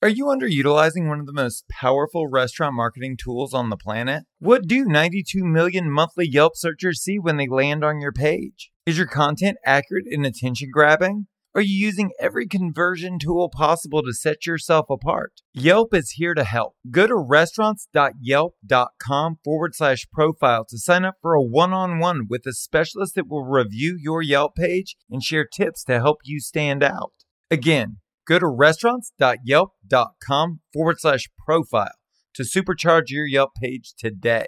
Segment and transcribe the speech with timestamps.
[0.00, 4.26] Are you underutilizing one of the most powerful restaurant marketing tools on the planet?
[4.38, 8.70] What do 92 million monthly Yelp searchers see when they land on your page?
[8.86, 11.26] Is your content accurate and attention grabbing?
[11.52, 15.32] Are you using every conversion tool possible to set yourself apart?
[15.52, 16.76] Yelp is here to help.
[16.88, 22.46] Go to restaurants.yelp.com forward slash profile to sign up for a one on one with
[22.46, 26.84] a specialist that will review your Yelp page and share tips to help you stand
[26.84, 27.14] out.
[27.50, 27.96] Again,
[28.28, 31.92] Go to restaurants.yelp.com forward slash profile
[32.34, 34.44] to supercharge your Yelp page today.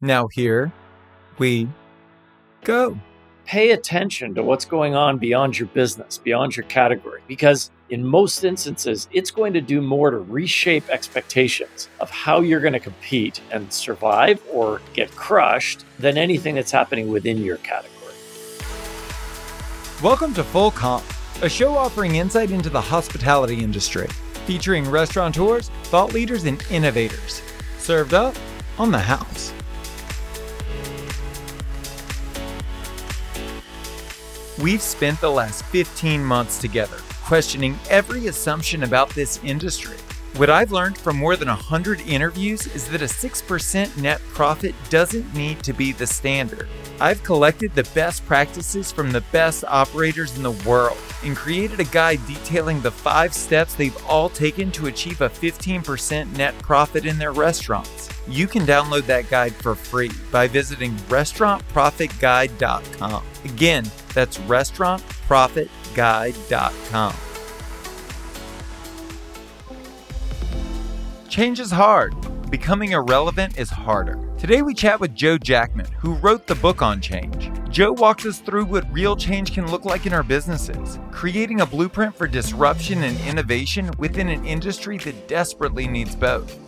[0.00, 0.72] Now, here
[1.36, 1.68] we
[2.64, 2.98] go.
[3.44, 8.42] Pay attention to what's going on beyond your business, beyond your category, because in most
[8.42, 13.42] instances, it's going to do more to reshape expectations of how you're going to compete
[13.50, 18.14] and survive or get crushed than anything that's happening within your category.
[20.02, 21.04] Welcome to Full Comp
[21.42, 24.06] a show offering insight into the hospitality industry,
[24.46, 27.42] featuring restaurateurs, thought leaders, and innovators.
[27.78, 28.34] Served up
[28.78, 29.52] on the house.
[34.60, 36.98] We've spent the last 15 months together
[37.30, 39.96] questioning every assumption about this industry.
[40.36, 45.32] What I've learned from more than 100 interviews is that a 6% net profit doesn't
[45.32, 46.68] need to be the standard.
[47.00, 51.84] I've collected the best practices from the best operators in the world and created a
[51.84, 57.16] guide detailing the five steps they've all taken to achieve a 15% net profit in
[57.18, 58.08] their restaurants.
[58.28, 63.24] You can download that guide for free by visiting restaurantprofitguide.com.
[63.44, 67.14] Again, that's restaurantprofitguide.com.
[71.28, 72.14] Change is hard
[72.50, 74.29] becoming irrelevant is harder.
[74.40, 77.50] Today we chat with Joe Jackman, who wrote the book on change.
[77.68, 81.66] Joe walks us through what real change can look like in our businesses, creating a
[81.66, 86.58] blueprint for disruption and innovation within an industry that desperately needs both.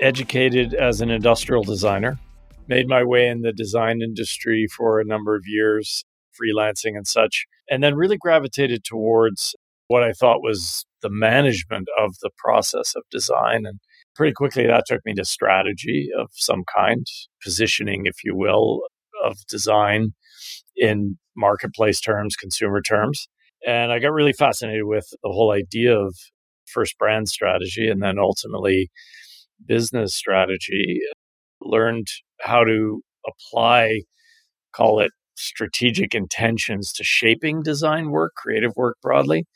[0.00, 2.18] Educated as an industrial designer,
[2.66, 6.04] made my way in the design industry for a number of years,
[6.36, 9.54] freelancing and such, and then really gravitated towards
[9.88, 13.66] what I thought was the management of the process of design.
[13.66, 13.80] And
[14.14, 17.06] pretty quickly, that took me to strategy of some kind,
[17.42, 18.82] positioning, if you will,
[19.22, 20.10] of design
[20.76, 23.28] in marketplace terms, consumer terms.
[23.66, 26.14] And I got really fascinated with the whole idea of
[26.66, 28.90] first brand strategy and then ultimately
[29.66, 31.00] business strategy.
[31.60, 32.08] Learned
[32.40, 34.02] how to apply,
[34.74, 39.46] call it strategic intentions to shaping design work, creative work broadly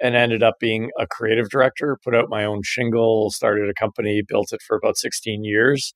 [0.00, 4.22] and ended up being a creative director, put out my own shingle, started a company,
[4.26, 5.92] built it for about 16 years.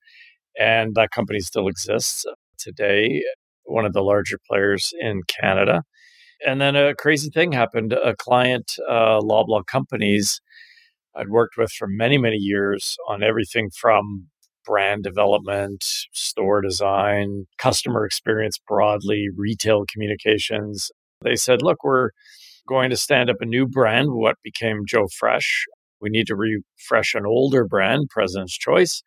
[0.58, 2.24] And that company still exists
[2.58, 3.22] today,
[3.64, 5.82] one of the larger players in Canada.
[6.46, 7.92] And then a crazy thing happened.
[7.92, 10.40] A client, uh, Loblaw Companies,
[11.16, 14.26] I'd worked with for many, many years on everything from
[14.64, 20.90] brand development, store design, customer experience broadly, retail communications.
[21.22, 22.10] They said, look, we're
[22.68, 25.64] going to stand up a new brand, what became Joe Fresh.
[26.00, 29.02] We need to refresh an older brand, President's Choice.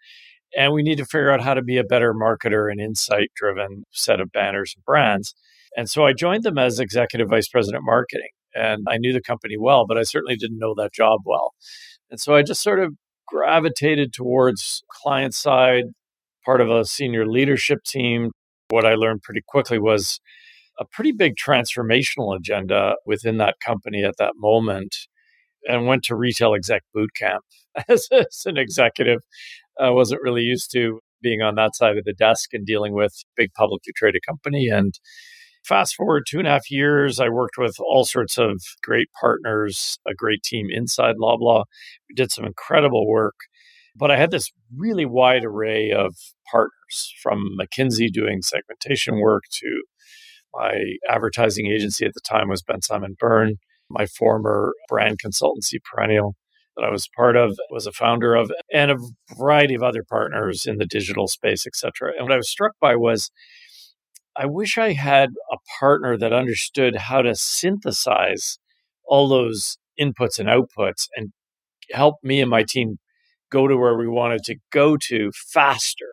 [0.55, 3.83] And we need to figure out how to be a better marketer and insight driven
[3.91, 5.35] set of banners and brands.
[5.75, 8.29] And so I joined them as executive vice president marketing.
[8.55, 11.53] And I knew the company well, but I certainly didn't know that job well.
[12.09, 12.93] And so I just sort of
[13.27, 15.83] gravitated towards client side,
[16.45, 18.31] part of a senior leadership team.
[18.69, 20.19] What I learned pretty quickly was
[20.79, 25.07] a pretty big transformational agenda within that company at that moment
[25.67, 27.43] and went to retail exec boot camp
[27.89, 29.21] as, as an executive.
[29.79, 33.13] I wasn't really used to being on that side of the desk and dealing with
[33.35, 34.67] big publicly traded company.
[34.67, 34.93] And
[35.63, 39.97] fast forward two and a half years, I worked with all sorts of great partners,
[40.07, 41.65] a great team inside Loblaw.
[42.09, 43.35] We did some incredible work.
[43.95, 46.15] But I had this really wide array of
[46.51, 49.83] partners from McKinsey doing segmentation work to
[50.53, 53.55] my advertising agency at the time was Bensimon Byrne.
[53.89, 56.35] My former brand consultancy, Perennial,
[56.75, 58.97] that I was part of, was a founder of, and a
[59.37, 62.11] variety of other partners in the digital space, et cetera.
[62.17, 63.31] And what I was struck by was
[64.35, 68.59] I wish I had a partner that understood how to synthesize
[69.05, 71.31] all those inputs and outputs and
[71.91, 72.97] help me and my team
[73.49, 76.11] go to where we wanted to go to faster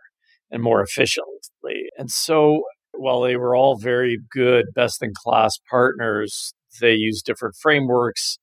[0.50, 1.90] and more efficiently.
[1.98, 2.62] And so
[2.98, 8.38] while they were all very good, best in class partners, they used different frameworks.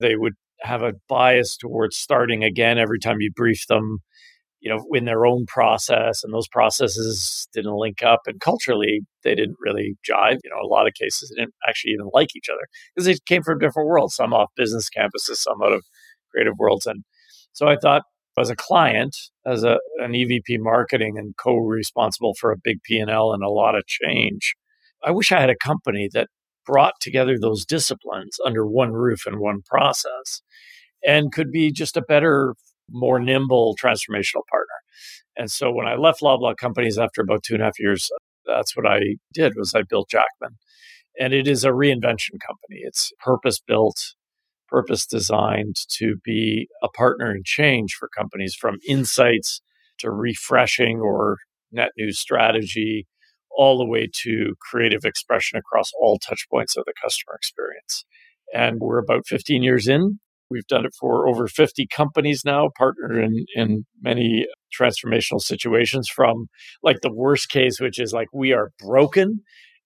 [0.00, 3.98] They would have a bias towards starting again every time you brief them.
[4.60, 9.34] you know, in their own process, and those processes didn't link up, and culturally they
[9.34, 10.38] didn't really jive.
[10.42, 13.16] You know, a lot of cases they didn't actually even like each other because they
[13.26, 14.14] came from different worlds.
[14.16, 15.84] Some off business campuses, some out of
[16.30, 17.04] creative worlds, and
[17.52, 18.02] so I thought,
[18.38, 19.16] as a client,
[19.46, 23.48] as a an EVP marketing and co-responsible for a big P and L and a
[23.48, 24.54] lot of change,
[25.04, 26.28] I wish I had a company that
[26.66, 30.42] brought together those disciplines under one roof and one process
[31.06, 32.54] and could be just a better
[32.90, 34.74] more nimble transformational partner.
[35.36, 38.10] And so when I left Loblaw Companies after about two and a half years,
[38.46, 39.00] that's what I
[39.32, 40.58] did was I built Jackman.
[41.18, 42.80] And it is a reinvention company.
[42.82, 44.14] It's purpose built,
[44.68, 49.60] purpose designed to be a partner in change for companies from insights
[49.98, 51.38] to refreshing or
[51.72, 53.06] net new strategy,
[53.56, 58.04] all the way to creative expression across all touch points of the customer experience.
[58.52, 60.18] And we're about 15 years in
[60.50, 64.46] We've done it for over 50 companies now, partnered in, in many
[64.78, 66.46] transformational situations from
[66.82, 69.42] like the worst case, which is like we are broken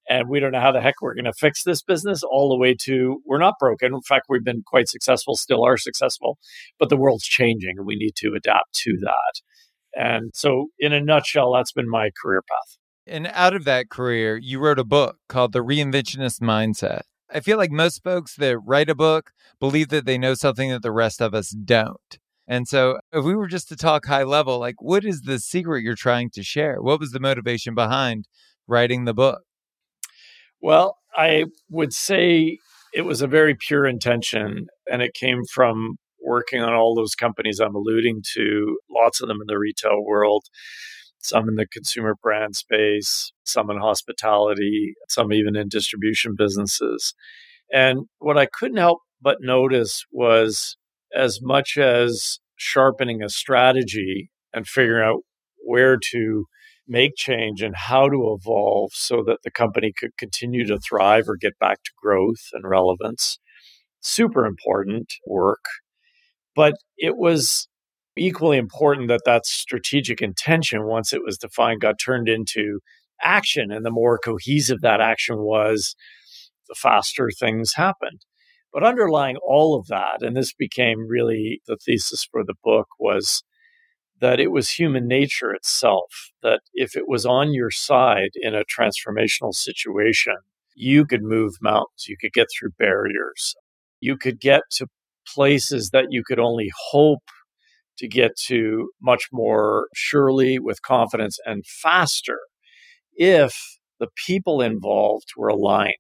[0.09, 2.57] and we don't know how the heck we're going to fix this business, all the
[2.57, 3.95] way to we're not broken.
[3.95, 6.39] In fact, we've been quite successful, still are successful,
[6.79, 9.41] but the world's changing and we need to adapt to that.
[9.95, 12.79] And so, in a nutshell, that's been my career path.
[13.07, 17.03] And out of that career, you wrote a book called The Reinventionist Mindset.
[17.31, 20.83] I feel like most folks that write a book believe that they know something that
[20.83, 22.19] the rest of us don't.
[22.47, 25.83] And so, if we were just to talk high level, like what is the secret
[25.83, 26.81] you're trying to share?
[26.81, 28.27] What was the motivation behind
[28.67, 29.43] writing the book?
[30.61, 32.59] Well, I would say
[32.95, 37.61] it was a very pure intention, and it came from working on all those companies
[37.61, 40.45] I'm alluding to, lots of them in the retail world,
[41.21, 47.15] some in the consumer brand space, some in hospitality, some even in distribution businesses.
[47.73, 50.77] And what I couldn't help but notice was
[51.15, 55.21] as much as sharpening a strategy and figuring out
[55.65, 56.47] where to
[56.89, 61.37] make change and how to evolve so that the company could continue to thrive or
[61.37, 63.39] get back to growth and relevance.
[64.01, 65.65] Super important work.
[66.57, 67.69] But it was
[68.17, 72.81] equally important that that strategic intention, once it was defined, got turned into
[73.23, 73.71] action.
[73.71, 75.95] And the more cohesive that action was,
[76.69, 78.23] the faster things happened.
[78.73, 83.43] But underlying all of that, and this became really the thesis for the book, was
[84.21, 88.65] that it was human nature itself, that if it was on your side in a
[88.65, 90.35] transformational situation,
[90.75, 93.55] you could move mountains, you could get through barriers,
[94.01, 94.87] you could get to
[95.27, 97.25] places that you could only hope
[97.99, 102.39] to get to much more surely with confidence and faster
[103.15, 105.95] if the people involved were aligned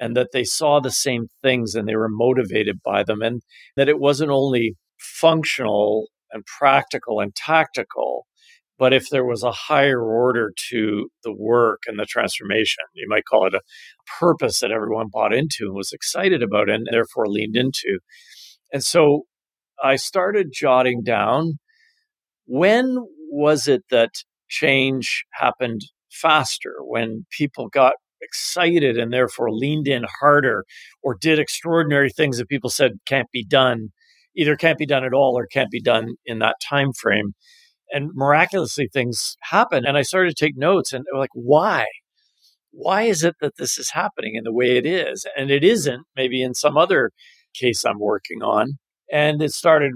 [0.00, 3.42] and that they saw the same things and they were motivated by them and
[3.76, 8.26] that it wasn't only functional and practical and tactical
[8.76, 13.24] but if there was a higher order to the work and the transformation you might
[13.24, 13.60] call it a
[14.20, 17.98] purpose that everyone bought into and was excited about and therefore leaned into.
[18.72, 19.22] And so
[19.82, 21.58] I started jotting down
[22.46, 22.96] when
[23.30, 24.10] was it that
[24.48, 30.64] change happened faster, when people got excited and therefore leaned in harder
[31.02, 33.88] or did extraordinary things that people said can't be done,
[34.36, 37.34] either can't be done at all or can't be done in that time frame.
[37.90, 39.84] And miraculously things happen.
[39.86, 41.86] And I started to take notes and like, why?
[42.72, 45.26] Why is it that this is happening in the way it is?
[45.36, 47.12] And it isn't maybe in some other
[47.54, 48.78] case I'm working on.
[49.12, 49.92] And it started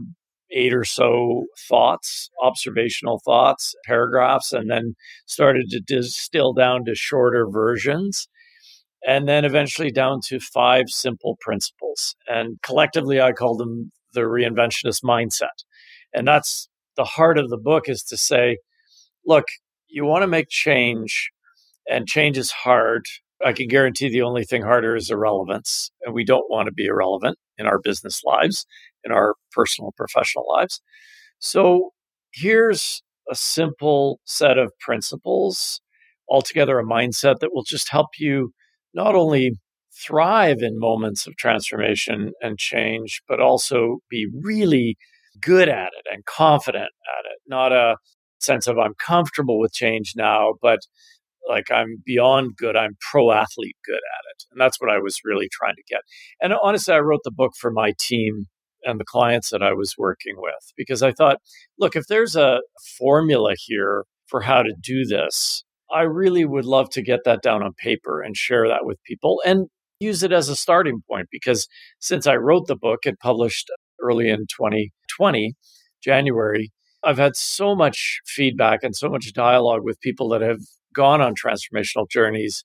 [0.50, 4.94] eight or so thoughts, observational thoughts, paragraphs, and then
[5.26, 8.28] started to distill down to shorter versions.
[9.06, 12.14] And then eventually down to five simple principles.
[12.26, 15.64] And collectively, I call them the reinventionist mindset.
[16.14, 18.58] And that's the heart of the book is to say,
[19.26, 19.44] look,
[19.88, 21.30] you want to make change,
[21.88, 23.04] and change is hard.
[23.44, 25.90] I can guarantee the only thing harder is irrelevance.
[26.02, 28.66] And we don't want to be irrelevant in our business lives
[29.04, 30.80] in our personal professional lives.
[31.38, 31.90] So
[32.32, 35.80] here's a simple set of principles,
[36.28, 38.52] altogether a mindset that will just help you
[38.94, 39.52] not only
[40.06, 44.96] thrive in moments of transformation and change, but also be really
[45.40, 47.38] good at it and confident at it.
[47.46, 47.96] Not a
[48.40, 50.80] sense of I'm comfortable with change now, but
[51.48, 52.76] like I'm beyond good.
[52.76, 54.44] I'm pro athlete good at it.
[54.52, 56.00] And that's what I was really trying to get.
[56.40, 58.44] And honestly, I wrote the book for my team
[58.84, 61.38] and the clients that I was working with because I thought,
[61.78, 62.60] look, if there's a
[62.98, 67.62] formula here for how to do this, I really would love to get that down
[67.62, 69.68] on paper and share that with people and
[70.00, 71.66] use it as a starting point because
[71.98, 75.54] since I wrote the book and published early in 2020,
[76.02, 76.70] January,
[77.02, 80.60] I've had so much feedback and so much dialogue with people that have
[80.94, 82.64] gone on transformational journeys.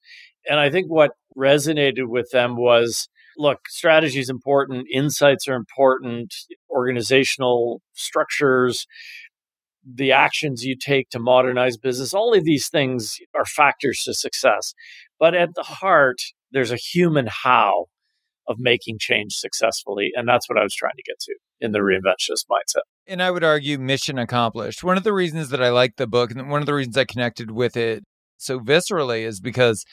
[0.49, 6.33] And I think what resonated with them was look, strategy is important, insights are important,
[6.69, 8.85] organizational structures,
[9.83, 14.73] the actions you take to modernize business, all of these things are factors to success.
[15.19, 16.21] But at the heart,
[16.53, 17.87] there's a human how
[18.47, 20.11] of making change successfully.
[20.15, 22.83] And that's what I was trying to get to in the reinventionist mindset.
[23.07, 24.83] And I would argue mission accomplished.
[24.83, 27.05] One of the reasons that I like the book and one of the reasons I
[27.05, 28.03] connected with it
[28.37, 29.85] so viscerally is because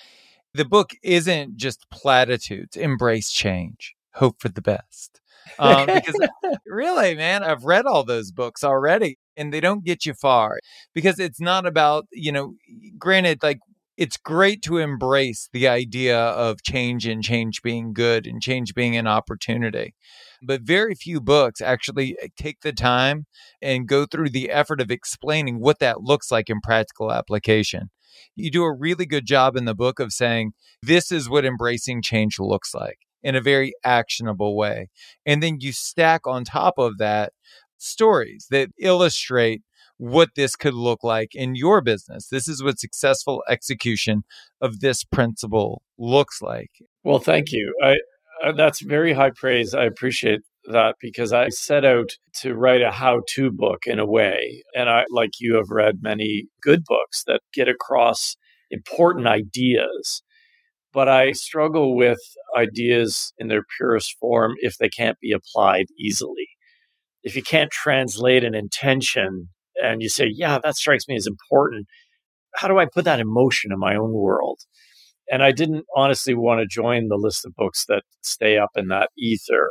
[0.55, 5.21] the book isn't just platitudes, embrace change, hope for the best.
[5.59, 6.19] Um, because
[6.67, 10.59] really, man, I've read all those books already and they don't get you far
[10.95, 12.55] because it's not about, you know,
[12.99, 13.59] granted, like
[14.01, 18.97] it's great to embrace the idea of change and change being good and change being
[18.97, 19.95] an opportunity.
[20.43, 23.27] But very few books actually eh, take the time
[23.61, 27.91] and go through the effort of explaining what that looks like in practical application.
[28.35, 30.53] You do a really good job in the book of saying,
[30.83, 34.89] this is what embracing change looks like in a very actionable way.
[35.27, 37.35] And then you stack on top of that
[37.77, 39.61] stories that illustrate
[40.01, 42.29] what this could look like in your business.
[42.29, 44.23] This is what successful execution
[44.59, 46.71] of this principle looks like.
[47.05, 47.75] Well, thank you.
[47.85, 47.97] I,
[48.43, 49.75] uh, that's very high praise.
[49.75, 54.07] I appreciate that because I set out to write a how to book in a
[54.07, 54.63] way.
[54.75, 58.37] And I, like you, have read many good books that get across
[58.71, 60.23] important ideas.
[60.95, 62.21] But I struggle with
[62.57, 66.49] ideas in their purest form if they can't be applied easily.
[67.23, 69.51] If you can't translate an intention
[69.83, 71.87] and you say, yeah, that strikes me as important,
[72.57, 74.61] how do I put that in motion in my own world?
[75.31, 78.89] And I didn't honestly want to join the list of books that stay up in
[78.89, 79.69] that ether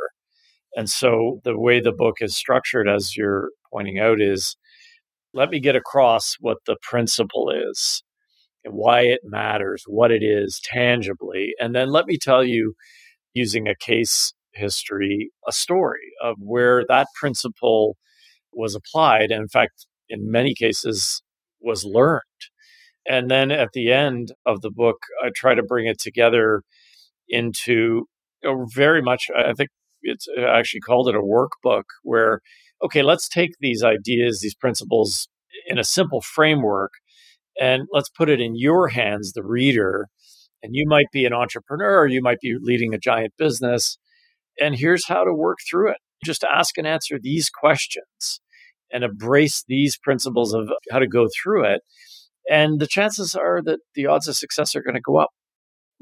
[0.76, 4.56] and so the way the book is structured, as you're pointing out, is
[5.34, 8.02] let me get across what the principle is
[8.64, 11.52] and why it matters, what it is tangibly.
[11.58, 12.74] And then let me tell you,
[13.34, 17.96] using a case history, a story of where that principle
[18.52, 19.30] was applied.
[19.30, 21.22] And in fact, in many cases,
[21.60, 22.20] was learned.
[23.06, 26.62] And then at the end of the book, I try to bring it together
[27.28, 28.06] into
[28.44, 29.70] a very much, I think,
[30.02, 32.40] it's uh, actually called it a workbook where
[32.82, 35.28] okay let's take these ideas these principles
[35.66, 36.92] in a simple framework
[37.60, 40.06] and let's put it in your hands the reader.
[40.62, 43.98] And you might be an entrepreneur you might be leading a giant business
[44.58, 45.98] and here's how to work through it.
[46.24, 48.40] Just ask and answer these questions
[48.92, 51.82] and embrace these principles of how to go through it
[52.50, 55.30] and the chances are that the odds of success are going to go up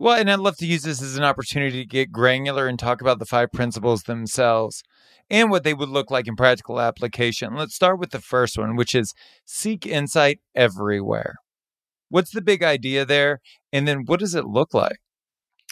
[0.00, 3.00] well, and I'd love to use this as an opportunity to get granular and talk
[3.00, 4.85] about the five principles themselves
[5.28, 7.57] and what they would look like in practical application.
[7.57, 9.12] Let's start with the first one, which is
[9.45, 11.35] seek insight everywhere.
[12.11, 13.40] What's the big idea there?
[13.73, 14.99] And then what does it look like?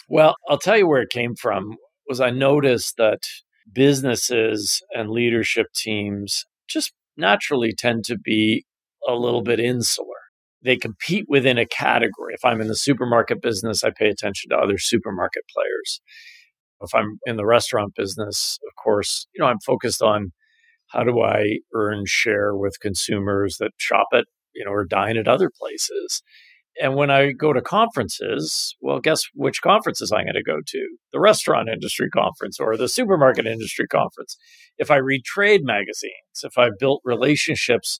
[0.09, 1.77] Well, I'll tell you where it came from
[2.09, 3.21] was I noticed that
[3.71, 8.65] businesses and leadership teams just naturally tend to be
[9.07, 10.17] a little bit insular
[10.63, 12.33] they compete within a category.
[12.33, 16.01] If I'm in the supermarket business, I pay attention to other supermarket players.
[16.81, 20.31] If I'm in the restaurant business, of course, you know, I'm focused on
[20.87, 25.27] how do I earn share with consumers that shop at, you know, or dine at
[25.27, 26.21] other places.
[26.81, 30.97] And when I go to conferences, well, guess which conferences I'm going to go to?
[31.11, 34.37] The restaurant industry conference or the supermarket industry conference.
[34.77, 37.99] If I read trade magazines, if I've built relationships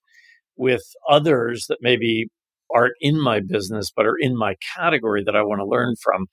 [0.55, 2.27] with others that maybe
[2.73, 6.27] aren't in my business, but are in my category that I want to learn from,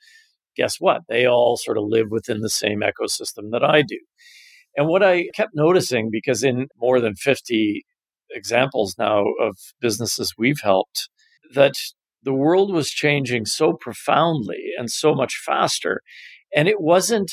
[0.57, 1.03] guess what?
[1.09, 3.99] They all sort of live within the same ecosystem that I do.
[4.77, 7.85] And what I kept noticing, because in more than 50
[8.31, 11.09] examples now of businesses we've helped,
[11.55, 11.75] that
[12.25, 16.01] the world was changing so profoundly and so much faster.
[16.55, 17.31] And it wasn't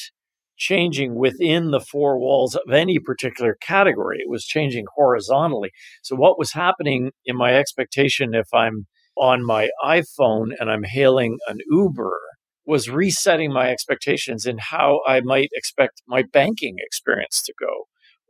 [0.57, 4.19] changing within the four walls of any particular category.
[4.19, 5.71] It was changing horizontally.
[6.03, 8.85] So, what was happening in my expectation if I'm
[9.17, 12.19] on my iPhone and I'm hailing an Uber
[12.65, 17.87] was resetting my expectations in how I might expect my banking experience to go.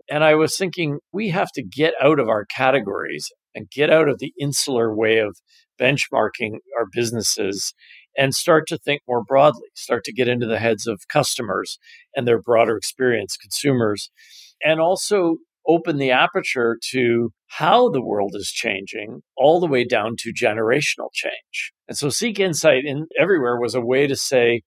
[0.09, 4.07] And I was thinking, we have to get out of our categories and get out
[4.07, 5.37] of the insular way of
[5.81, 7.73] benchmarking our businesses
[8.17, 11.79] and start to think more broadly, start to get into the heads of customers
[12.15, 14.11] and their broader experience, consumers,
[14.63, 20.15] and also open the aperture to how the world is changing all the way down
[20.17, 21.71] to generational change.
[21.87, 24.61] And so Seek Insight in everywhere was a way to say,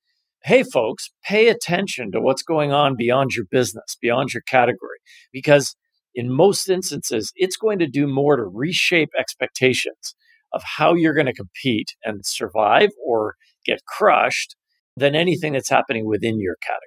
[0.45, 4.99] hey folks, pay attention to what's going on beyond your business, beyond your category
[5.33, 5.75] because
[6.15, 10.15] in most instances, it's going to do more to reshape expectations
[10.55, 13.35] of how you're going to compete and survive or
[13.67, 14.57] get crushed
[14.97, 16.81] than anything that's happening within your category.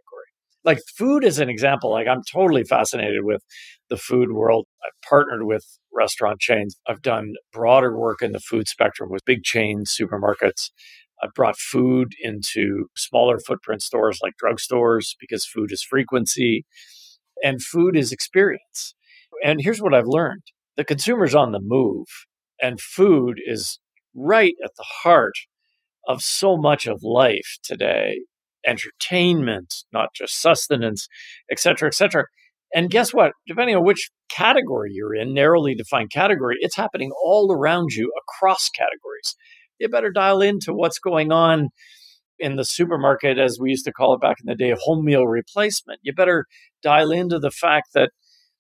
[0.64, 1.92] Like food is an example.
[1.92, 3.44] Like I'm totally fascinated with
[3.90, 4.66] the food world.
[4.86, 6.78] I've partnered with restaurant chains.
[6.88, 10.72] I've done broader work in the food spectrum with big chain supermarkets.
[11.22, 16.66] I've brought food into smaller footprint stores like drugstores because food is frequency
[17.44, 18.94] and food is experience.
[19.44, 20.44] And here's what I've learned
[20.76, 22.06] the consumer's on the move,
[22.62, 23.80] and food is
[24.16, 25.36] right at the heart
[26.08, 28.20] of so much of life today
[28.66, 31.08] entertainment, not just sustenance,
[31.50, 32.26] et cetera, et cetera.
[32.74, 33.32] And guess what?
[33.48, 38.70] Depending on which category you're in, narrowly defined category, it's happening all around you across
[38.70, 39.36] categories.
[39.80, 41.70] You better dial into what's going on
[42.40, 45.26] in the supermarket, as we used to call it back in the day, home meal
[45.26, 46.00] replacement.
[46.04, 46.46] You better
[46.84, 48.12] dial into the fact that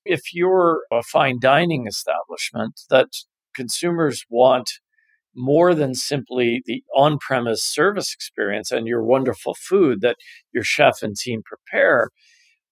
[0.05, 3.09] if you're a fine dining establishment, that
[3.57, 4.69] consumers want
[5.35, 10.17] more than simply the on premise service experience and your wonderful food that
[10.53, 12.09] your chef and team prepare.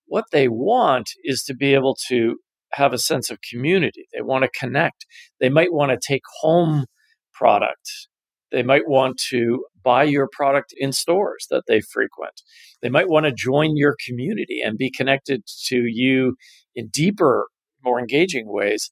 [0.07, 2.37] What they want is to be able to
[2.73, 4.07] have a sense of community.
[4.13, 5.05] They want to connect.
[5.39, 6.85] They might want to take home
[7.33, 8.07] product.
[8.51, 12.41] They might want to buy your product in stores that they frequent.
[12.81, 16.35] They might want to join your community and be connected to you
[16.75, 17.47] in deeper,
[17.83, 18.91] more engaging ways.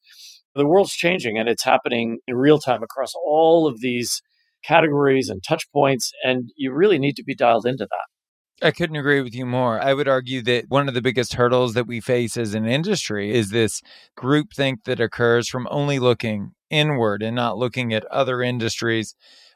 [0.55, 4.21] The world's changing and it's happening in real time across all of these
[4.63, 6.11] categories and touch points.
[6.23, 8.65] And you really need to be dialed into that.
[8.65, 9.81] I couldn't agree with you more.
[9.81, 13.33] I would argue that one of the biggest hurdles that we face as an industry
[13.33, 13.81] is this
[14.17, 19.15] groupthink that occurs from only looking inward and not looking at other industries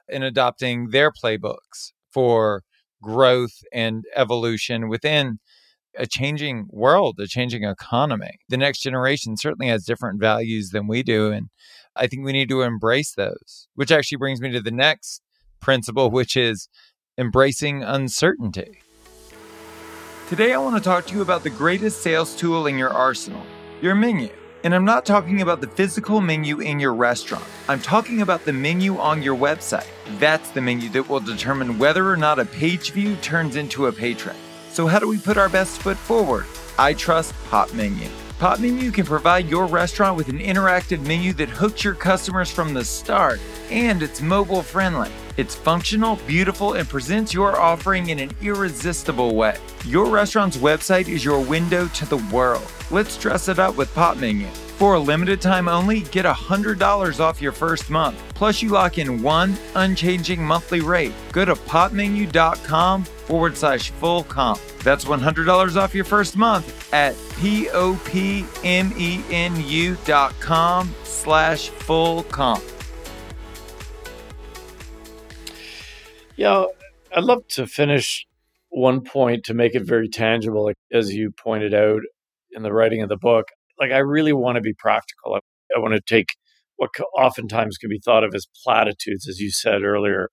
[0.10, 2.64] and adopting their playbooks for
[3.02, 5.40] growth and evolution within
[5.98, 8.40] a changing world, a changing economy.
[8.50, 11.32] The next generation certainly has different values than we do.
[11.32, 11.50] And
[11.96, 15.22] I think we need to embrace those, which actually brings me to the next
[15.60, 16.70] principle, which is
[17.18, 18.80] embracing uncertainty.
[20.30, 23.44] Today, I want to talk to you about the greatest sales tool in your arsenal
[23.82, 24.30] your menu.
[24.64, 27.46] And I'm not talking about the physical menu in your restaurant.
[27.70, 29.88] I'm talking about the menu on your website.
[30.18, 33.92] That's the menu that will determine whether or not a page view turns into a
[33.92, 34.36] patron.
[34.78, 36.46] So, how do we put our best foot forward?
[36.78, 38.12] I trust Popmenu.
[38.38, 42.76] Pop Menu can provide your restaurant with an interactive menu that hooks your customers from
[42.76, 43.40] the start,
[43.72, 45.10] and it's mobile friendly.
[45.36, 49.58] It's functional, beautiful, and presents your offering in an irresistible way.
[49.84, 52.72] Your restaurant's website is your window to the world.
[52.92, 54.67] Let's dress it up with Popmenu.
[54.78, 58.22] For a limited time only, get $100 off your first month.
[58.36, 61.14] Plus, you lock in one unchanging monthly rate.
[61.32, 64.60] Go to popmenu.com forward slash full comp.
[64.84, 68.38] That's $100 off your first month at P-O-P-M-E-N-U
[70.06, 72.64] dot com slash full comp.
[76.36, 76.66] Yeah,
[77.16, 78.28] I'd love to finish
[78.70, 80.72] one point to make it very tangible.
[80.94, 82.02] As you pointed out
[82.52, 83.48] in the writing of the book,
[83.80, 85.36] like I really want to be practical.
[85.36, 85.40] I,
[85.76, 86.36] I want to take
[86.78, 90.30] what oftentimes can be thought of as platitudes, as you said earlier,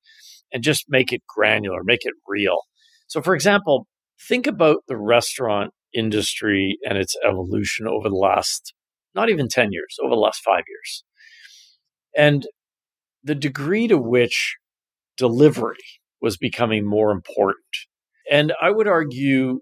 [0.53, 2.59] and just make it granular, make it real.
[3.07, 3.87] So, for example,
[4.29, 8.75] think about the restaurant industry and its evolution over the last
[9.15, 11.05] not even 10 years, over the last five years.
[12.17, 12.47] And
[13.23, 14.57] the degree to which
[15.17, 15.77] delivery
[16.21, 17.65] was becoming more important.
[18.31, 19.61] And I would argue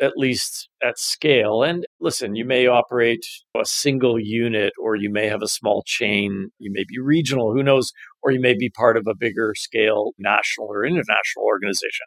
[0.00, 1.62] at least at scale.
[1.62, 6.50] And listen, you may operate a single unit, or you may have a small chain,
[6.58, 10.12] you may be regional, who knows, or you may be part of a bigger scale
[10.18, 12.06] national or international organization.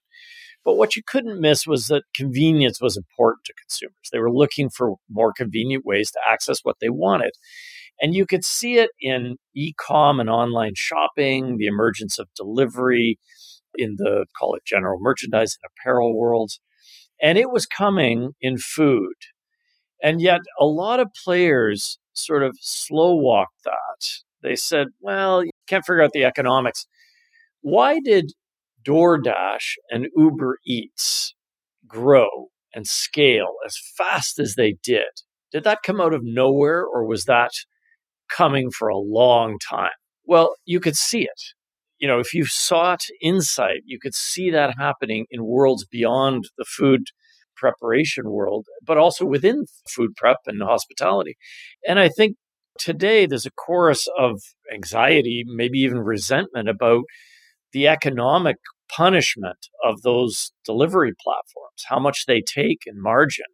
[0.63, 4.09] But what you couldn't miss was that convenience was important to consumers.
[4.11, 7.31] They were looking for more convenient ways to access what they wanted.
[7.99, 13.19] And you could see it in e com and online shopping, the emergence of delivery
[13.75, 16.59] in the, call it general merchandise and apparel worlds
[17.21, 19.15] and it was coming in food.
[20.03, 24.07] And yet, a lot of players sort of slow walked that.
[24.41, 26.87] They said, well, you can't figure out the economics.
[27.61, 28.31] Why did
[28.83, 31.35] DoorDash and Uber Eats
[31.87, 35.05] grow and scale as fast as they did?
[35.51, 37.51] Did that come out of nowhere or was that
[38.29, 39.91] coming for a long time?
[40.25, 41.41] Well, you could see it
[42.01, 46.65] you know, if you sought insight, you could see that happening in worlds beyond the
[46.65, 47.01] food
[47.55, 51.37] preparation world, but also within food prep and hospitality.
[51.87, 52.37] And I think
[52.79, 54.41] today there's a chorus of
[54.73, 57.03] anxiety, maybe even resentment about
[57.71, 58.57] the economic
[58.89, 63.45] punishment of those delivery platforms, how much they take in margin,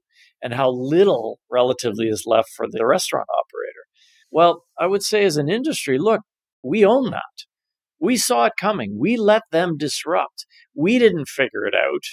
[0.42, 3.84] and how little relatively is left for the restaurant operator.
[4.32, 6.22] Well, I would say as an industry, look,
[6.64, 7.47] we own that.
[8.00, 8.98] We saw it coming.
[9.00, 10.46] We let them disrupt.
[10.76, 12.04] We didn't figure it out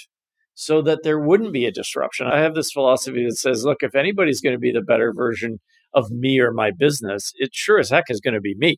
[0.55, 2.27] so that there wouldn't be a disruption.
[2.27, 5.59] I have this philosophy that says, look, if anybody's going to be the better version
[5.93, 8.77] of me or my business, it sure as heck is going to be me.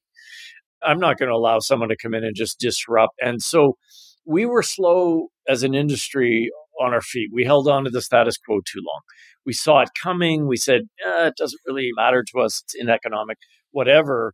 [0.83, 3.13] I'm not going to allow someone to come in and just disrupt.
[3.21, 3.77] And so
[4.25, 6.49] we were slow as an industry
[6.81, 7.29] on our feet.
[7.33, 9.01] We held on to the status quo too long.
[9.45, 10.47] We saw it coming.
[10.47, 12.61] We said, eh, it doesn't really matter to us.
[12.63, 13.37] It's ineconomic,
[13.71, 14.33] whatever.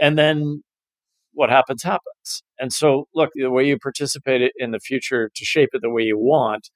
[0.00, 0.62] And then
[1.34, 2.42] what happens, happens.
[2.58, 6.02] And so, look, the way you participate in the future to shape it the way
[6.02, 6.70] you want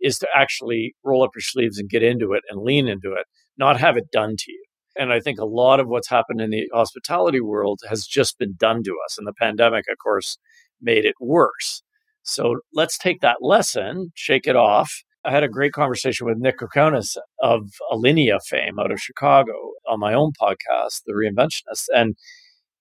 [0.00, 3.26] is to actually roll up your sleeves and get into it and lean into it,
[3.58, 4.64] not have it done to you.
[4.96, 8.54] And I think a lot of what's happened in the hospitality world has just been
[8.58, 9.16] done to us.
[9.18, 10.36] And the pandemic, of course,
[10.80, 11.82] made it worse.
[12.22, 15.02] So let's take that lesson, shake it off.
[15.24, 19.52] I had a great conversation with Nick Kokonas of Alinea fame out of Chicago
[19.88, 21.84] on my own podcast, The Reinventionist.
[21.94, 22.16] And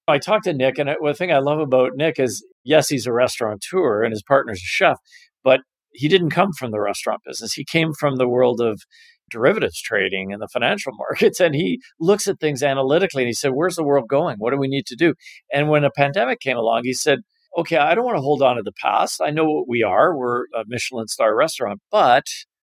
[0.10, 3.13] I talked to Nick, and the thing I love about Nick is yes, he's a
[3.13, 4.98] restaurateur and his partner's a chef,
[5.43, 7.54] but he didn't come from the restaurant business.
[7.54, 8.82] He came from the world of
[9.30, 11.39] derivatives trading and the financial markets.
[11.39, 14.38] And he looks at things analytically and he said, Where's the world going?
[14.38, 15.13] What do we need to do?
[15.54, 17.19] And when a pandemic came along, he said,
[17.58, 19.22] Okay, I don't want to hold on to the past.
[19.24, 20.15] I know what we are.
[20.15, 22.26] We're a Michelin star restaurant, but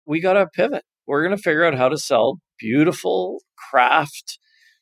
[0.06, 0.84] we got to pivot.
[1.06, 4.38] We're going to figure out how to sell beautiful, craft,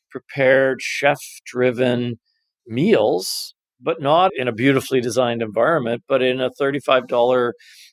[0.09, 2.19] prepared, chef driven
[2.67, 7.51] meals, but not in a beautifully designed environment, but in a $35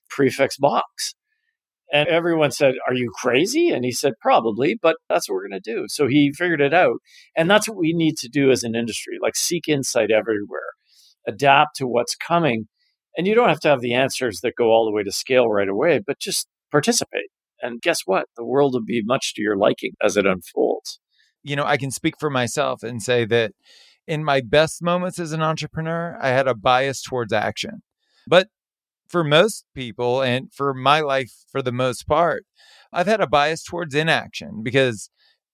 [0.08, 1.14] prix fixe box.
[1.92, 3.68] And everyone said, Are you crazy?
[3.68, 5.84] And he said, Probably, but that's what we're going to do.
[5.88, 6.96] So he figured it out.
[7.36, 10.70] And that's what we need to do as an industry like seek insight everywhere,
[11.28, 12.68] adapt to what's coming.
[13.16, 15.48] And you don't have to have the answers that go all the way to scale
[15.48, 17.28] right away, but just participate.
[17.60, 18.24] And guess what?
[18.36, 20.98] The world will be much to your liking as it unfolds.
[21.42, 23.52] You know, I can speak for myself and say that
[24.06, 27.82] in my best moments as an entrepreneur, I had a bias towards action.
[28.26, 28.48] But
[29.08, 32.44] for most people and for my life for the most part,
[32.92, 35.10] I've had a bias towards inaction because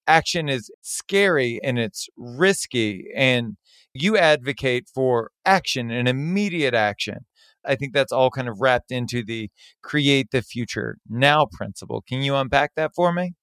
[0.07, 3.07] action is scary and it's risky.
[3.15, 3.57] And
[3.93, 7.27] you advocate for action and immediate action.
[7.65, 9.51] I think that's all kind of wrapped into the
[9.83, 12.03] create the future now principle.
[12.09, 13.35] Can you unpack that for me?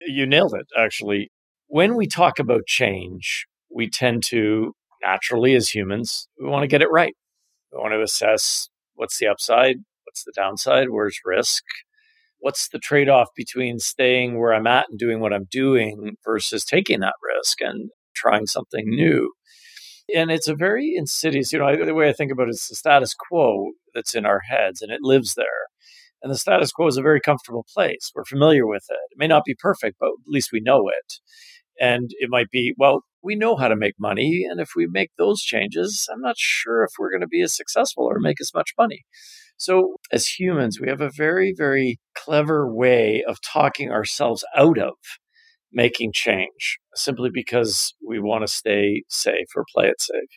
[0.00, 1.30] You nailed it, actually.
[1.66, 6.82] When we talk about change, we tend to naturally, as humans, we want to get
[6.82, 7.14] it right.
[7.72, 11.62] We want to assess what's the upside, what's the downside, where's risk,
[12.40, 16.64] what's the trade off between staying where I'm at and doing what I'm doing versus
[16.64, 19.32] taking that risk and trying something new.
[20.14, 22.74] And it's a very insidious, you know, the way I think about it is the
[22.74, 25.46] status quo that's in our heads and it lives there.
[26.22, 28.10] And the status quo is a very comfortable place.
[28.14, 28.98] We're familiar with it.
[29.12, 31.14] It may not be perfect, but at least we know it.
[31.80, 34.46] And it might be, well, we know how to make money.
[34.48, 37.54] And if we make those changes, I'm not sure if we're going to be as
[37.54, 39.04] successful or make as much money.
[39.56, 44.94] So, as humans, we have a very, very clever way of talking ourselves out of
[45.72, 50.30] making change simply because we want to stay safe or play it safe.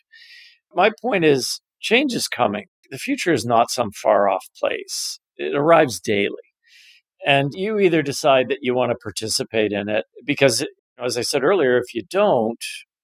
[0.74, 2.66] My point is, change is coming.
[2.90, 6.36] The future is not some far off place, it arrives daily.
[7.26, 10.66] And you either decide that you want to participate in it because
[10.98, 12.62] as I said earlier, if you don't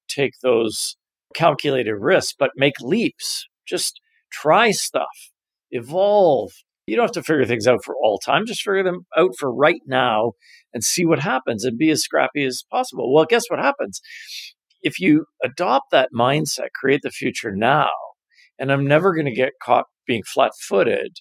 [0.08, 0.96] take those
[1.34, 4.00] calculated risks, but make leaps, just
[4.32, 5.30] try stuff,
[5.70, 6.52] evolve.
[6.86, 8.46] You don't have to figure things out for all time.
[8.46, 10.32] Just figure them out for right now
[10.74, 13.12] and see what happens and be as scrappy as possible.
[13.12, 14.00] Well, guess what happens?
[14.82, 17.90] If you adopt that mindset, create the future now,
[18.58, 21.18] and I'm never going to get caught being flat footed,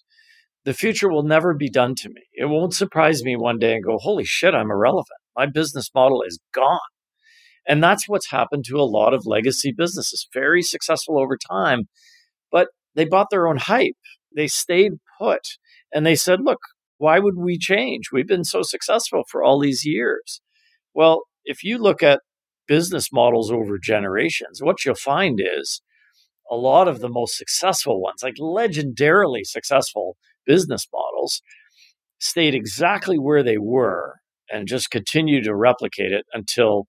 [0.66, 2.22] the future will never be done to me.
[2.34, 5.19] It won't surprise me one day and go, holy shit, I'm irrelevant.
[5.40, 6.80] My business model is gone.
[7.66, 11.84] And that's what's happened to a lot of legacy businesses, very successful over time,
[12.52, 13.96] but they bought their own hype.
[14.36, 15.40] They stayed put
[15.94, 16.60] and they said, look,
[16.98, 18.12] why would we change?
[18.12, 20.42] We've been so successful for all these years.
[20.94, 22.20] Well, if you look at
[22.68, 25.82] business models over generations, what you'll find is
[26.52, 31.42] a lot of the most successful ones, like legendarily successful business models,
[32.20, 34.16] stayed exactly where they were
[34.52, 36.86] and just continued to replicate it until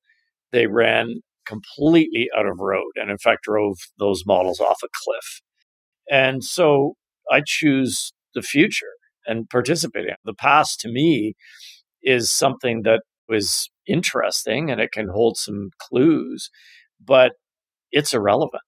[0.52, 5.40] they ran completely out of road and in fact drove those models off a cliff.
[6.10, 6.94] And so
[7.30, 8.92] I choose the future
[9.26, 10.14] and participating.
[10.24, 11.34] The past to me
[12.02, 16.50] is something that was interesting and it can hold some clues,
[17.04, 17.32] but
[17.92, 18.62] it's irrelevant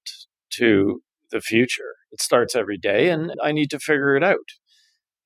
[0.55, 1.95] to the future.
[2.11, 4.39] It starts every day, and I need to figure it out.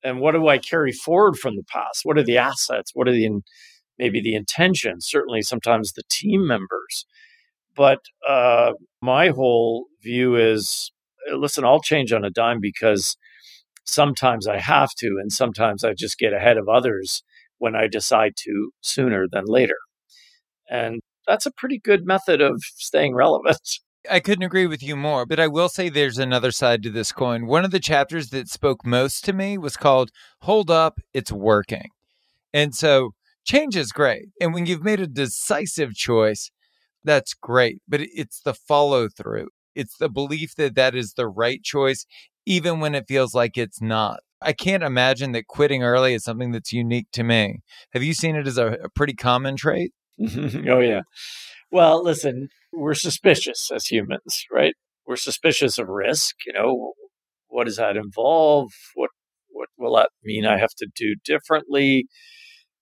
[0.03, 2.01] And what do I carry forward from the past?
[2.03, 2.91] What are the assets?
[2.93, 3.29] What are the
[3.99, 5.07] maybe the intentions?
[5.07, 7.05] Certainly, sometimes the team members.
[7.75, 10.91] But uh, my whole view is
[11.31, 13.17] listen, I'll change on a dime because
[13.85, 17.23] sometimes I have to, and sometimes I just get ahead of others
[17.59, 19.77] when I decide to sooner than later.
[20.69, 23.59] And that's a pretty good method of staying relevant.
[24.09, 27.11] I couldn't agree with you more, but I will say there's another side to this
[27.11, 27.45] coin.
[27.45, 31.89] One of the chapters that spoke most to me was called Hold Up, It's Working.
[32.53, 33.11] And so
[33.45, 34.29] change is great.
[34.39, 36.51] And when you've made a decisive choice,
[37.03, 37.81] that's great.
[37.87, 42.05] But it's the follow through, it's the belief that that is the right choice,
[42.45, 44.19] even when it feels like it's not.
[44.41, 47.61] I can't imagine that quitting early is something that's unique to me.
[47.93, 49.93] Have you seen it as a, a pretty common trait?
[50.21, 51.01] oh, yeah.
[51.71, 54.73] Well, listen, we're suspicious as humans, right?
[55.05, 56.35] We're suspicious of risk.
[56.45, 56.93] You know,
[57.47, 58.71] what does that involve?
[58.95, 59.11] What
[59.49, 62.07] what will that mean I have to do differently?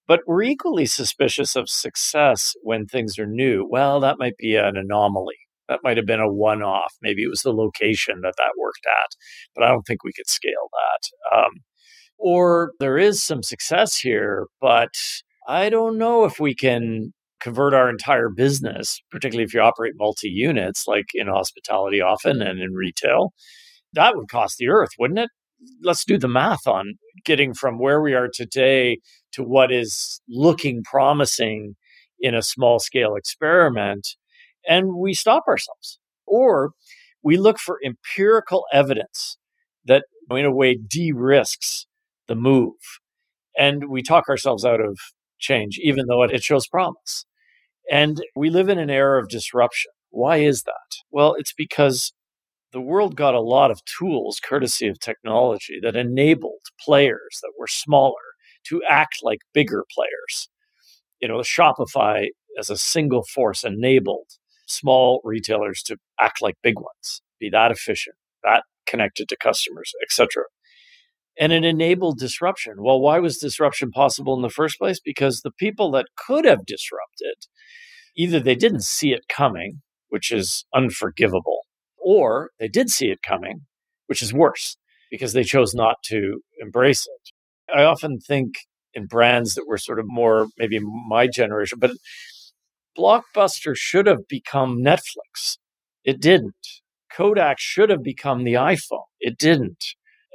[0.08, 3.68] But we're equally suspicious of success when things are new.
[3.70, 5.38] Well, that might be an anomaly.
[5.68, 6.94] That might have been a one off.
[7.02, 9.16] Maybe it was the location that that worked at,
[9.56, 11.38] but I don't think we could scale that.
[11.38, 11.52] Um,
[12.20, 14.94] or there is some success here, but
[15.48, 20.30] I don't know if we can convert our entire business, particularly if you operate multi
[20.30, 23.34] units, like in hospitality often and in retail.
[23.94, 25.30] That would cost the earth, wouldn't it?
[25.82, 29.00] Let's do the math on getting from where we are today
[29.34, 31.76] to what is looking promising
[32.20, 34.08] in a small scale experiment.
[34.68, 36.00] And we stop ourselves.
[36.28, 36.72] Or
[37.24, 39.38] we look for empirical evidence
[39.86, 41.88] that, in a way, de risks
[42.28, 42.74] the move.
[43.58, 44.98] And we talk ourselves out of
[45.40, 47.26] change, even though it shows promise.
[47.92, 49.92] And we live in an era of disruption.
[50.10, 50.98] Why is that?
[51.12, 52.14] Well, it's because
[52.72, 57.68] the world got a lot of tools, courtesy of technology, that enabled players that were
[57.68, 58.14] smaller
[58.66, 60.50] to act like bigger players.
[61.22, 62.28] You know, Shopify
[62.60, 64.28] as a single force enabled
[64.68, 70.46] small retailers to act like big ones, be that efficient, that connected to customers, etc
[71.38, 72.76] and it enabled disruption.
[72.78, 75.00] Well, why was disruption possible in the first place?
[75.00, 77.36] Because the people that could have disrupted,
[78.16, 81.62] either they didn't see it coming, which is unforgivable,
[81.98, 83.62] or they did see it coming,
[84.08, 84.78] which is worse
[85.12, 87.74] because they chose not to embrace it.
[87.76, 88.56] I often think
[88.94, 91.92] in brands that were sort of more maybe my generation, but
[92.98, 95.58] Blockbuster should have become Netflix.
[96.06, 96.56] It didn't.
[97.12, 99.04] Kodak should have become the iPhone.
[99.20, 99.84] It didn't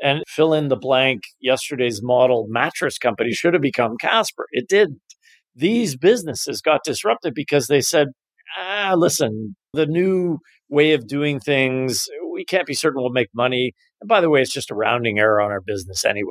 [0.03, 4.47] and fill in the blank yesterday's model mattress company should have become Casper.
[4.53, 5.01] It didn't.
[5.55, 8.09] These businesses got disrupted because they said,
[8.57, 13.73] ah, listen, the new way of doing things, we can't be certain we'll make money.
[14.01, 16.31] And by the way, it's just a rounding error on our business anyway.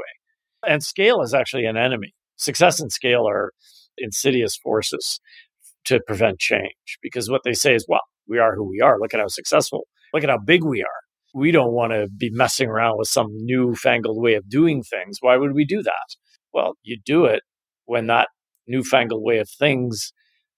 [0.67, 2.13] And scale is actually an enemy.
[2.37, 3.51] Success and scale are
[3.97, 5.19] insidious forces
[5.85, 8.99] to prevent change because what they say is, well, we are who we are.
[8.99, 12.29] Look at how successful, look at how big we are we don't want to be
[12.31, 15.17] messing around with some newfangled way of doing things.
[15.21, 16.15] Why would we do that?
[16.53, 17.43] Well, you do it
[17.85, 18.29] when that
[18.67, 20.11] newfangled way of things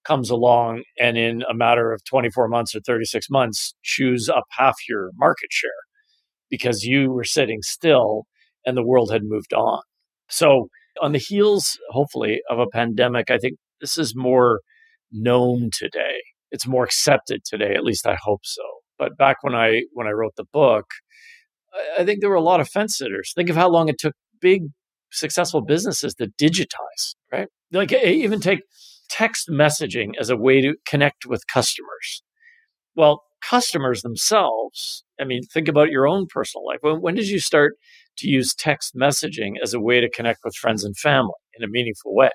[0.04, 4.76] comes along and in a matter of 24 months or 36 months chews up half
[4.88, 5.70] your market share
[6.50, 8.24] because you were sitting still
[8.66, 9.80] and the world had moved on.
[10.28, 10.68] So,
[11.00, 14.60] on the heels, hopefully, of a pandemic, I think this is more
[15.10, 16.20] known today.
[16.50, 18.62] It's more accepted today, at least I hope so.
[19.02, 20.86] But back when I when I wrote the book,
[21.98, 23.32] I think there were a lot of fence sitters.
[23.34, 24.62] Think of how long it took big
[25.10, 27.48] successful businesses to digitize, right?
[27.72, 28.60] Like even take
[29.10, 32.22] text messaging as a way to connect with customers.
[32.94, 36.78] Well, customers themselves, I mean, think about your own personal life.
[36.82, 37.74] When, when did you start
[38.18, 41.68] to use text messaging as a way to connect with friends and family in a
[41.68, 42.30] meaningful way?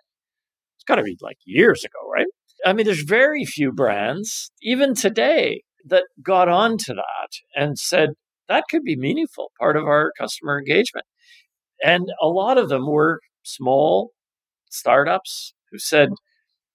[0.76, 2.28] It's got to be like years ago, right?
[2.66, 8.10] I mean, there's very few brands, even today, that got onto that and said
[8.48, 11.06] that could be meaningful part of our customer engagement.
[11.84, 14.12] And a lot of them were small
[14.70, 16.10] startups who said,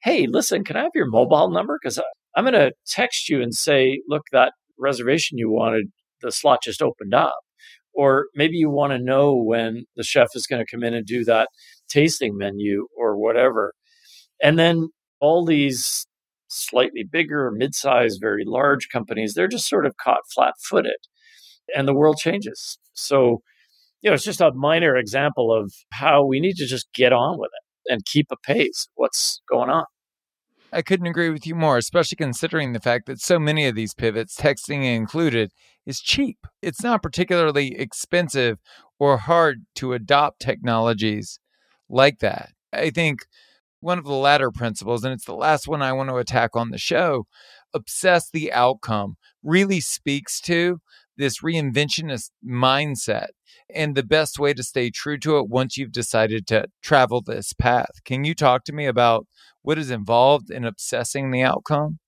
[0.03, 1.79] Hey, listen, can I have your mobile number?
[1.81, 2.01] Because
[2.35, 5.87] I'm going to text you and say, look, that reservation you wanted,
[6.23, 7.39] the slot just opened up.
[7.95, 11.07] Or maybe you want to know when the chef is going to come in and
[11.07, 11.49] do that
[11.89, 13.75] tasting menu or whatever.
[14.43, 14.89] And then
[15.21, 16.07] all these
[16.53, 20.99] slightly bigger, mid-sized, very large companies, they're just sort of caught flat-footed,
[21.75, 22.79] and the world changes.
[22.93, 23.43] So,
[24.01, 27.39] you know, it's just a minor example of how we need to just get on
[27.39, 28.89] with it and keep a pace.
[28.95, 29.85] What's going on?
[30.75, 33.93] I couldn't agree with you more, especially considering the fact that so many of these
[33.93, 35.51] pivots, texting included,
[35.85, 36.39] is cheap.
[36.63, 38.59] It's not particularly expensive
[38.99, 41.39] or hard to adopt technologies
[41.91, 42.51] like that.
[42.73, 43.27] I think
[43.83, 46.71] one of the latter principles, and it's the last one I want to attack on
[46.71, 47.27] the show,
[47.75, 50.81] obsess the outcome, really speaks to
[51.17, 53.29] this reinventionist mindset
[53.75, 57.53] and the best way to stay true to it once you've decided to travel this
[57.53, 57.91] path.
[58.05, 59.27] Can you talk to me about
[59.63, 61.99] what is involved in obsessing the outcome?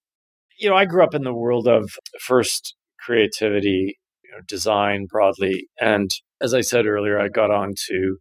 [0.59, 5.69] You know, I grew up in the world of first creativity, you know, design broadly.
[5.81, 6.11] And
[6.41, 8.19] as I said earlier, I got on to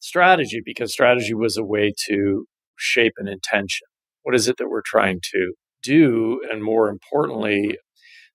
[0.00, 3.86] strategy because strategy was a way to shape an intention.
[4.22, 6.40] What is it that we're trying to do?
[6.50, 7.78] And more importantly,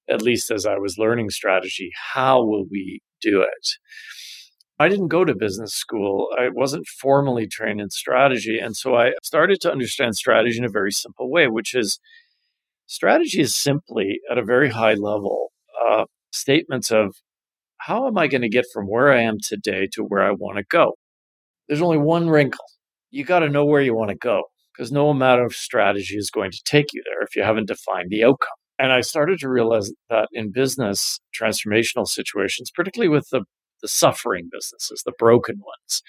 [0.09, 3.67] at least as I was learning strategy, how will we do it?
[4.79, 6.29] I didn't go to business school.
[6.37, 8.59] I wasn't formally trained in strategy.
[8.59, 11.99] And so I started to understand strategy in a very simple way, which is
[12.85, 15.51] strategy is simply at a very high level
[15.83, 17.15] uh, statements of
[17.79, 20.57] how am I going to get from where I am today to where I want
[20.57, 20.93] to go?
[21.67, 22.65] There's only one wrinkle.
[23.09, 24.43] You got to know where you want to go
[24.73, 28.09] because no amount of strategy is going to take you there if you haven't defined
[28.09, 28.49] the outcome.
[28.79, 33.43] And I started to realize that in business transformational situations, particularly with the,
[33.81, 36.03] the suffering businesses, the broken ones,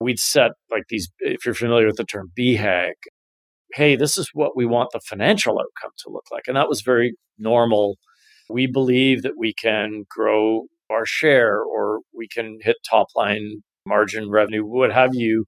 [0.00, 2.94] we'd set like these, if you're familiar with the term BHAG,
[3.74, 6.44] hey, this is what we want the financial outcome to look like.
[6.48, 7.96] And that was very normal.
[8.48, 14.30] We believe that we can grow our share or we can hit top line margin
[14.30, 15.44] revenue, what have you,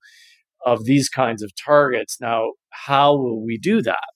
[0.66, 2.18] of these kinds of targets.
[2.20, 4.12] Now, how will we do that?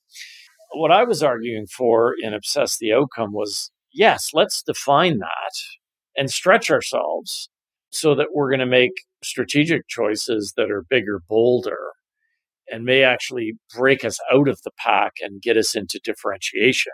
[0.76, 5.52] what I was arguing for in Obsess the Outcome was yes, let's define that
[6.16, 7.48] and stretch ourselves
[7.90, 8.92] so that we're going to make
[9.24, 11.78] strategic choices that are bigger, bolder,
[12.68, 16.92] and may actually break us out of the pack and get us into differentiation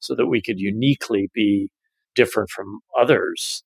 [0.00, 1.70] so that we could uniquely be
[2.14, 3.62] different from others.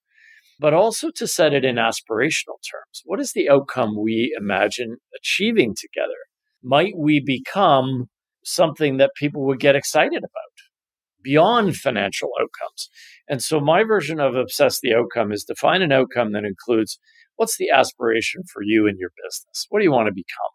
[0.63, 3.03] But also to set it in aspirational terms.
[3.05, 6.15] What is the outcome we imagine achieving together?
[6.63, 8.09] Might we become
[8.45, 10.53] something that people would get excited about
[11.23, 12.89] beyond financial outcomes.
[13.29, 16.99] And so my version of obsess the outcome is define an outcome that includes
[17.37, 19.67] what's the aspiration for you and your business?
[19.69, 20.53] What do you want to become?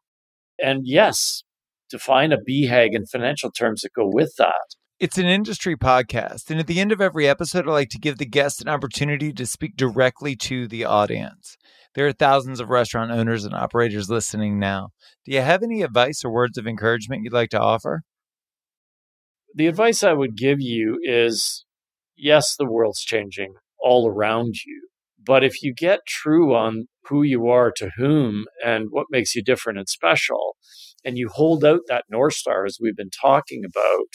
[0.62, 1.44] And yes,
[1.90, 4.76] define a BHAG in financial terms that go with that.
[5.00, 6.50] It's an industry podcast.
[6.50, 9.32] And at the end of every episode, I like to give the guest an opportunity
[9.32, 11.56] to speak directly to the audience.
[11.94, 14.90] There are thousands of restaurant owners and operators listening now.
[15.24, 18.02] Do you have any advice or words of encouragement you'd like to offer?
[19.54, 21.64] The advice I would give you is
[22.16, 24.90] yes, the world's changing all around you.
[25.24, 29.44] But if you get true on who you are to whom and what makes you
[29.44, 30.58] different and special,
[31.06, 34.08] and you hold out that North Star as we've been talking about,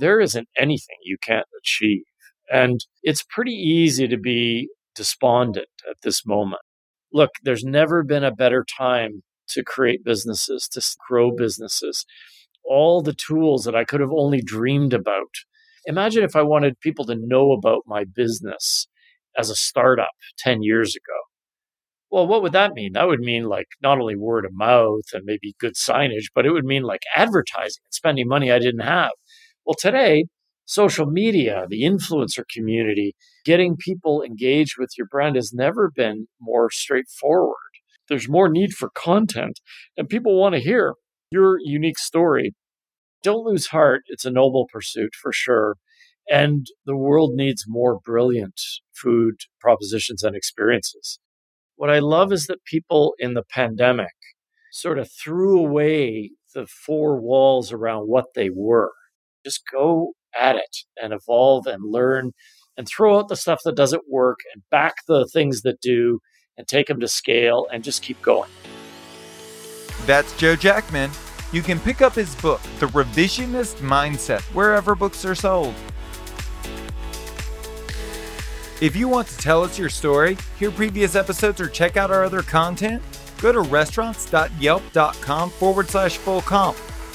[0.00, 2.04] there isn't anything you can't achieve.
[2.52, 6.62] And it's pretty easy to be despondent at this moment
[7.12, 12.04] look, there's never been a better time to create businesses, to grow businesses.
[12.64, 15.34] All the tools that I could have only dreamed about.
[15.86, 18.86] Imagine if I wanted people to know about my business
[19.36, 21.18] as a startup 10 years ago.
[22.10, 22.92] Well, what would that mean?
[22.94, 26.52] That would mean like not only word of mouth and maybe good signage, but it
[26.52, 29.12] would mean like advertising and spending money I didn't have.
[29.70, 30.24] Well, today
[30.64, 36.72] social media, the influencer community, getting people engaged with your brand has never been more
[36.72, 37.54] straightforward.
[38.08, 39.60] There's more need for content,
[39.96, 40.94] and people want to hear
[41.30, 42.52] your unique story.
[43.22, 44.02] Don't lose heart.
[44.08, 45.76] It's a noble pursuit for sure.
[46.28, 48.60] And the world needs more brilliant
[48.92, 51.20] food propositions and experiences.
[51.76, 54.16] What I love is that people in the pandemic
[54.72, 58.90] sort of threw away the four walls around what they were.
[59.44, 62.32] Just go at it and evolve and learn
[62.76, 66.20] and throw out the stuff that doesn't work and back the things that do
[66.56, 68.50] and take them to scale and just keep going.
[70.06, 71.10] That's Joe Jackman.
[71.52, 75.74] You can pick up his book, The Revisionist Mindset, wherever books are sold.
[78.80, 82.24] If you want to tell us your story, hear previous episodes, or check out our
[82.24, 83.02] other content,
[83.40, 86.78] go to restaurants.yelp.com forward slash full comp.